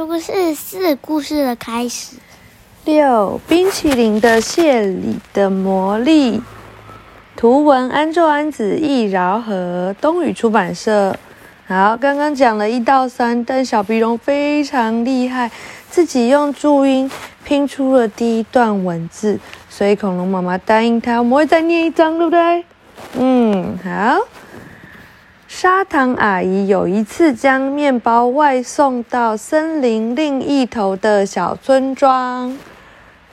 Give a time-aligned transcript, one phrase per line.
[0.00, 2.16] 说故事是故事的开始。
[2.86, 6.40] 六冰淇淋的谢礼的魔力，
[7.36, 11.14] 图文安昼安子易饶和东宇出版社。
[11.66, 15.50] 好，刚刚讲了一到三，但小鼻龙非常厉害，
[15.90, 17.10] 自己用注音
[17.44, 19.38] 拼出了第一段文字，
[19.68, 22.64] 所以恐龙妈妈答应他，我们会再念一张，对不对？
[23.18, 24.18] 嗯，好。
[25.62, 32.56] 砂糖阿姨有一次将面包外送到森林另一头的小村庄。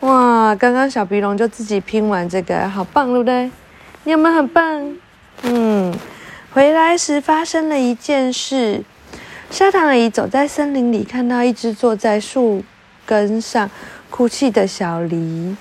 [0.02, 3.50] 哇，刚刚小鼻龙就自己拼完这个，好棒，对不对？
[4.04, 4.98] 你有没有很棒？
[5.44, 5.96] 嗯，
[6.52, 8.84] 回来时发生了一件事。
[9.50, 12.62] 砂糖阿姨走在森林里，看到一只坐在树
[13.06, 13.72] 根上
[14.10, 15.56] 哭泣的小狸。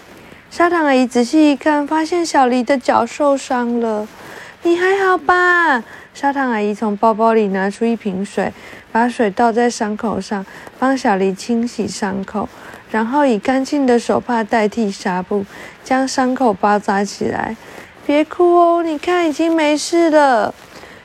[0.51, 4.09] 砂糖阿姨仔细一看，发现小狸的脚受伤了。
[4.67, 5.81] 你还好吧？
[6.13, 8.53] 砂糖阿姨从包包里拿出一瓶水，
[8.91, 10.45] 把水倒在伤口上，
[10.77, 12.49] 帮小黎清洗伤口，
[12.91, 15.47] 然后以干净的手帕代替纱布，
[15.85, 17.57] 将伤口包扎起来。
[18.05, 20.53] 别哭哦，你看已经没事了。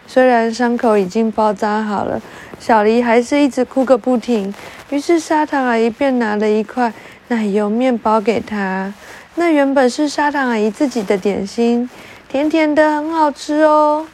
[0.08, 2.20] 虽然伤口已经包扎好了，
[2.60, 4.52] 小黎还是一直哭个不停。
[4.90, 6.92] 于是砂糖阿姨便拿了一块
[7.28, 8.92] 奶油面包给他，
[9.36, 11.88] 那原本是砂糖阿姨自己的点心。
[12.32, 14.08] 甜甜的，很好吃哦，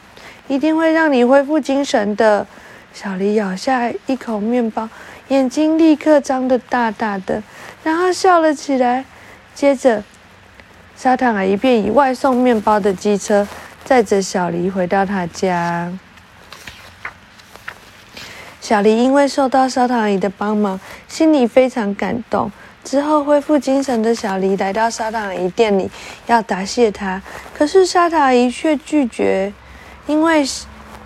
[0.48, 2.44] 一定会让你恢复精神的。
[2.92, 4.88] 小狸咬下一口面包，
[5.28, 7.40] 眼睛立刻张得大大的，
[7.84, 9.04] 然后笑了起来。
[9.54, 10.02] 接着，
[10.96, 13.46] 砂糖阿姨便以外送面包的机车
[13.84, 15.92] 载着小狸回到他家。
[18.60, 22.50] 小狸因为受到砂糖阿姨的帮忙，心里非常感动。
[22.88, 25.90] 之后恢复精神的小黎来到沙塔阿姨店里，
[26.26, 27.20] 要答谢她。
[27.52, 29.52] 可是沙塔阿姨却拒绝，
[30.06, 30.42] 因为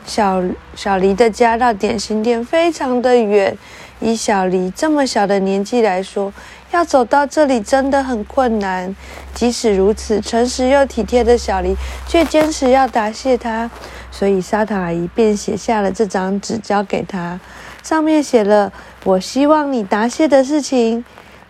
[0.06, 0.40] 小
[0.76, 3.58] 小黎的家到点心店非常的远，
[3.98, 6.32] 以小黎这么小的年纪来说，
[6.70, 8.94] 要走到这里真的很困难。
[9.34, 11.74] 即使如此，诚实又体贴的小黎
[12.06, 13.68] 却坚持要答谢她，
[14.12, 17.40] 所以沙塔阿姨便写下了这张纸交给她，
[17.82, 21.04] 上面写了：“我希望你答谢的事情。”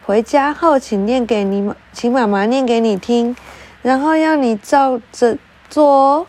[0.04, 3.36] 回家后，请念给你，请妈妈念给你听，
[3.82, 5.38] 然后要你照着
[5.70, 6.26] 做哦。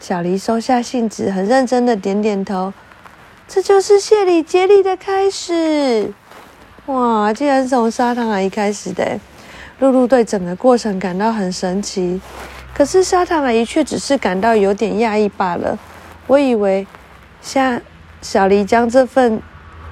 [0.00, 2.72] 小黎收下信纸，很认真的点点头。
[3.46, 6.10] 这就是谢礼接力的开始。
[6.86, 9.20] 哇，竟然是从砂糖阿姨开始的。
[9.80, 12.20] 露露对整个过程感到很神奇，
[12.74, 15.78] 可是砂糖阿姨却只是感到有点讶异罢了。
[16.26, 16.86] 我以为，
[17.42, 17.80] 像
[18.22, 19.42] 小黎将这份。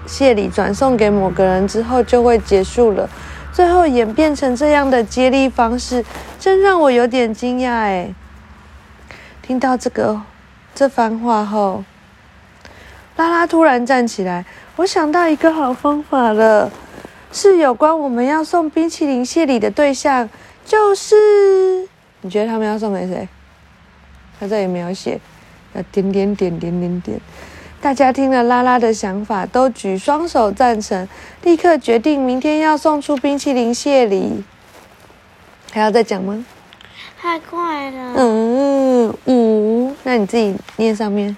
[0.09, 3.09] 谢礼转送给某个人之后就会结束了，
[3.53, 6.05] 最后演变成这样的接力方式，
[6.41, 8.13] 真让我有点惊讶哎。
[9.43, 10.21] 听到这个
[10.75, 11.85] 这番话后，
[13.17, 14.45] 拉拉突然站起来，
[14.77, 16.71] 我想到一个好方法了，
[17.31, 20.29] 是有关我们要送冰淇淋谢礼的对象，
[20.65, 21.15] 就是
[22.23, 23.29] 你觉得他们要送给谁？
[24.41, 25.21] 他这里没有写，
[25.75, 27.21] 要点点点点点点。
[27.81, 31.09] 大家听了拉拉的想法，都举双手赞成，
[31.43, 34.45] 立刻决定明天要送出冰淇淋谢礼。
[35.73, 36.45] 还要再讲吗？
[37.21, 38.15] 太快了。
[38.17, 41.37] 嗯，五，那你自己念上面。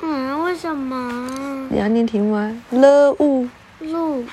[0.00, 1.68] 嗯，为什么？
[1.70, 2.52] 你要念题目啊。
[2.70, 3.48] 了五。
[3.78, 4.24] 路，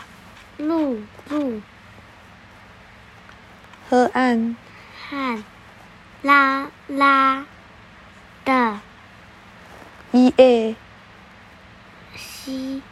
[0.57, 0.97] 路，
[1.29, 1.61] 路。
[3.89, 4.55] 河岸。
[5.09, 5.43] 汉，
[6.23, 7.45] 拉拉
[8.45, 8.79] 的。
[10.13, 10.75] 一 a，
[12.15, 12.83] 西，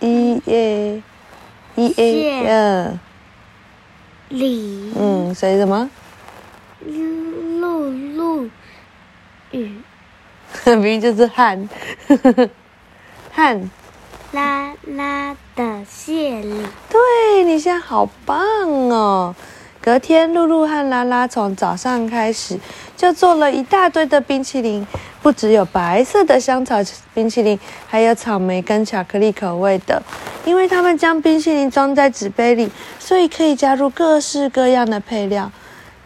[0.00, 1.02] 一 a，
[1.76, 2.98] 一 a，二，
[4.30, 5.88] 里，嗯，所以什么？
[7.60, 8.50] 露露
[9.52, 9.80] 雨，
[10.66, 11.68] 明明就是汉，
[13.30, 13.70] 汉，
[14.32, 16.66] 拉拉的谢里。
[16.90, 18.36] 对你现在好棒
[18.90, 19.32] 哦！
[19.80, 22.58] 隔天，露露和拉拉从早上开始
[22.96, 24.84] 就做了一大堆的冰淇淋。
[25.26, 26.76] 不只有白色的香草
[27.12, 30.00] 冰淇淋，还有草莓跟巧克力口味的。
[30.44, 35.50] 因为他们将冰淇淋装在纸杯里，所以可以加入各式各样的配料。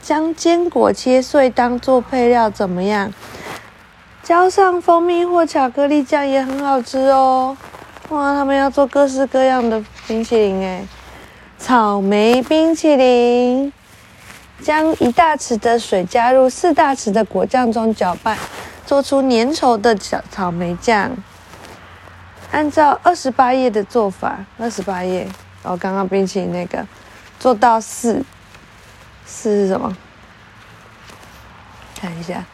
[0.01, 3.13] 将坚果切碎当做配料怎么样？
[4.23, 7.55] 浇上蜂蜜或巧克力酱也很好吃哦。
[8.09, 10.89] 哇，他们要做各式各样的冰淇淋诶
[11.59, 13.71] 草莓冰淇淋，
[14.63, 18.39] 将一大匙的水加入四大匙的果酱中搅拌。
[18.91, 21.13] 做出粘稠的小草莓酱，
[22.51, 25.23] 按照二十八页的做法，二十八页，
[25.63, 26.85] 然后刚刚冰淇淋那个
[27.39, 28.21] 做到四，
[29.25, 29.97] 四是什么？
[32.01, 32.45] 看一下，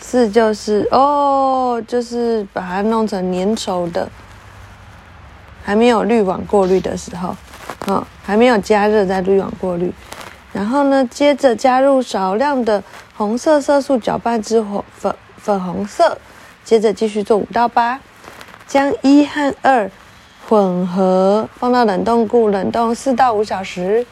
[0.00, 4.10] 四就是哦，就是把它弄成粘稠的，
[5.64, 7.36] 还没有滤网过滤的时候，
[7.86, 9.92] 嗯，还没有加热再滤网过滤。
[10.54, 12.80] 然后呢，接着加入少量的
[13.16, 16.16] 红色色素搅拌至粉粉粉红色，
[16.64, 18.00] 接着继续做五到八，
[18.68, 19.90] 将一和二
[20.46, 24.06] 混合放到冷冻库冷冻四到五小时，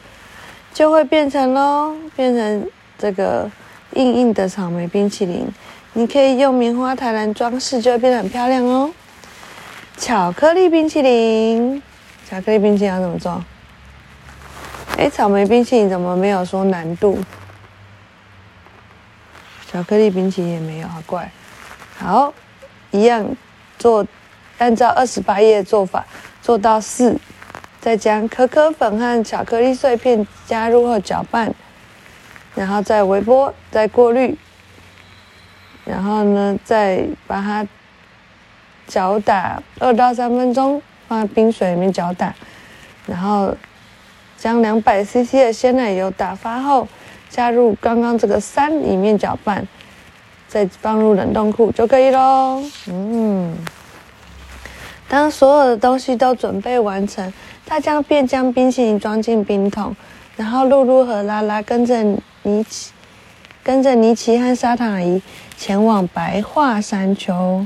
[0.73, 3.49] 就会变成喽，变成这个
[3.93, 5.47] 硬硬的草莓冰淇淋。
[5.93, 8.91] 你可以用棉花台篮装饰，就会变得很漂亮哦。
[9.95, 11.81] 巧克力冰淇淋，
[12.29, 13.41] 巧克力冰淇淋要怎么做？
[14.97, 17.19] 哎，草莓冰淇淋怎么没有说难度？
[19.69, 21.29] 巧克力冰淇淋也没有，好怪。
[21.97, 22.33] 好，
[22.91, 23.25] 一样
[23.79, 24.05] 做，
[24.59, 26.05] 按照二十八页做法
[26.41, 27.19] 做到四，
[27.81, 31.53] 再将可可粉和巧克力碎片加入后搅拌，
[32.53, 34.37] 然后再微波，再过滤。
[35.85, 37.67] 然后呢，再把它
[38.87, 42.33] 搅打二到三分钟，放在冰水里面搅打，
[43.05, 43.57] 然后
[44.43, 46.85] 将两百 CC 的鲜奶油打发后，
[47.29, 49.65] 加入刚刚这个三里面搅拌，
[50.49, 52.61] 再放入冷冻库就可以喽。
[52.87, 53.55] 嗯，
[55.07, 59.95] 当所有的东西都准备完成，大家便将冰淇淋装进冰桶，
[60.35, 62.03] 然后露露和拉拉跟着
[62.41, 62.91] 尼奇，
[63.63, 65.21] 跟着尼奇和沙糖姨。
[65.55, 67.65] 前往白桦山丘，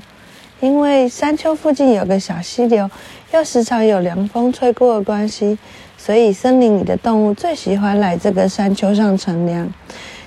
[0.59, 2.87] 因为山丘附近有个小溪流，
[3.33, 5.57] 又时常有凉风吹过的关系，
[5.97, 9.67] 所以森林里的动物最喜欢来这个山丘上乘凉。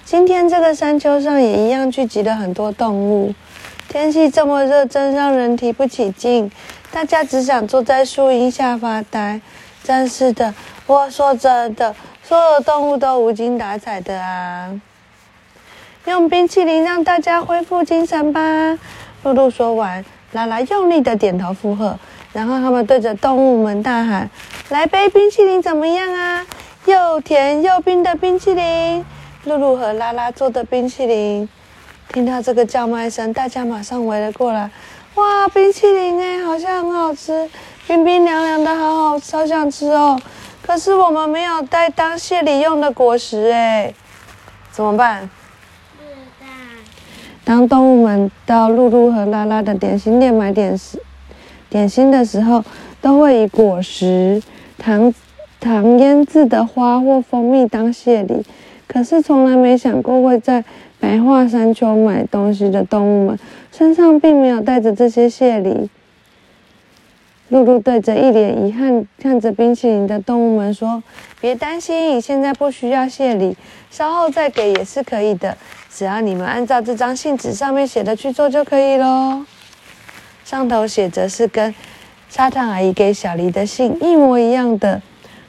[0.05, 3.33] 今天这个山丘上也一样聚集了很多动物。
[3.89, 6.51] 天气这么热，真让人提不起劲，
[6.93, 9.41] 大家只想坐在树荫下发呆。
[9.83, 10.55] 真是的，
[10.87, 14.81] 我说真的，所有动物都无精打采的啊。
[16.07, 18.41] 用冰淇淋让大家恢复精神吧。
[19.23, 21.99] 露露说完，拉拉用力的点头附和，
[22.33, 24.31] 然后他们对着动物们大喊
[24.71, 26.47] ：“来杯冰淇淋怎么样啊？
[26.87, 29.05] 又甜又冰的冰淇淋！”
[29.45, 31.49] 露露和拉拉做的冰淇淋。
[32.13, 34.71] 听到这个叫卖声，大家马上围了过来。
[35.17, 37.51] 哇，冰淇淋哎，好像很好吃，
[37.89, 40.17] 冰冰凉凉的，好好，超想吃哦。
[40.63, 43.93] 可是我们没有带当谢礼用的果实哎，
[44.71, 45.29] 怎么办？
[47.45, 51.03] 当动物们到露露和拉拉的点心店买点时，
[51.69, 52.63] 点心的时候，
[53.01, 54.41] 都会以果实、
[54.81, 55.15] 糖、
[55.61, 58.43] 糖腌制的花或蜂蜜当谢礼。
[58.89, 60.65] 可是从来没想过会在
[60.99, 63.39] 白桦山丘买东西的动物们，
[63.71, 65.89] 身上并没有带着这些谢礼。
[67.51, 71.03] 露露对着一脸遗憾看着冰淇淋的动物们说
[71.41, 73.57] ：“别担心，现在不需要谢礼，
[73.91, 75.57] 稍后再给也是可以的。
[75.93, 79.45] 只要你们按照这张信纸上面写的去做就可以喽。”
[80.45, 81.75] 上头写着是跟
[82.31, 85.03] 沙糖阿姨给小黎的信一模一样的。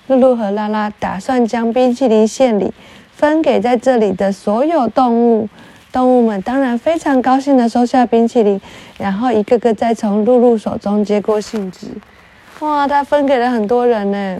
[0.07, 2.74] 露露和拉拉打算将冰淇淋献礼
[3.16, 5.48] 分给在这里的所有动物。
[5.92, 8.60] 动物们当然非常高兴地收下冰淇淋，
[8.98, 11.88] 然后一个个再从露露手中接过信纸。
[12.60, 14.39] 哇，他分给了很多人呢。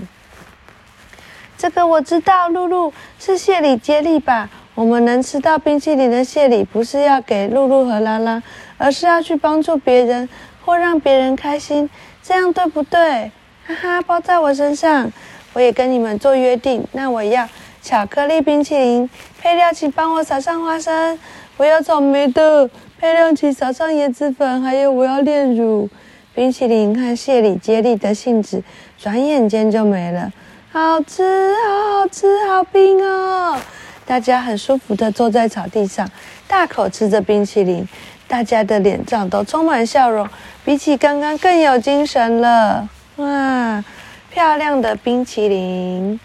[1.58, 4.50] 这个我知道，露露是谢礼接力吧？
[4.74, 8.42] 我们能吃到冰淇淋的谢礼，不是要给露露和拉拉，
[8.78, 10.28] 而是要去帮助别人
[10.66, 11.90] 或让别人开心，
[12.23, 13.31] 这样对不对？
[13.66, 15.11] 哈哈，包在我身上，
[15.54, 16.85] 我也跟你们做约定。
[16.92, 17.47] 那我要
[17.81, 19.09] 巧克力冰淇淋，
[19.40, 21.18] 配料请帮我撒上花生。
[21.57, 25.90] 我要草莓的，配料请撒上椰子粉，还有我要炼乳。
[26.33, 28.63] 冰淇淋和谢里接力的信纸，
[28.97, 30.31] 转眼间就没了。
[30.71, 33.59] 好吃，好好吃，好冰哦！
[34.06, 36.09] 大家很舒服的坐在草地上，
[36.47, 37.85] 大口吃着冰淇淋，
[38.31, 40.26] 大家的脸上都充满笑容，
[40.64, 42.88] 比起刚刚更有精神了。
[43.18, 43.83] 哇，
[44.30, 46.18] 漂亮的冰淇淋！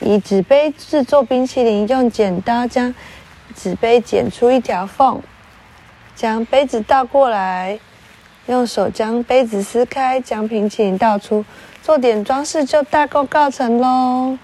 [0.00, 2.94] 以纸杯制作冰淇淋，用剪刀将。
[3.54, 5.20] 纸杯剪出一条缝，
[6.16, 7.78] 将杯子倒过来，
[8.46, 11.44] 用手将杯子撕开，将冰淇淋倒出，
[11.82, 14.38] 做点装饰就大功告成喽。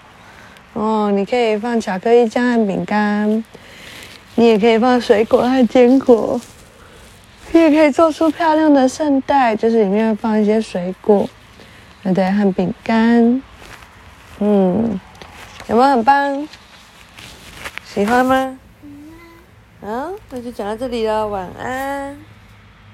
[0.73, 3.43] 哦，你可以放巧克力酱和饼干，
[4.35, 6.39] 你也可以放水果和坚果，
[7.57, 11.27] 也可以做出漂亮的圣代，就是里面放一些水果，
[12.13, 12.31] 对？
[12.31, 13.41] 和饼干，
[14.39, 14.99] 嗯，
[15.67, 16.47] 有没有很棒？
[17.85, 18.59] 喜欢吗？
[19.81, 22.17] 好，那就讲到这里了，晚安。